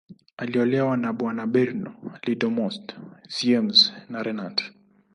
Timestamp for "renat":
4.23-4.65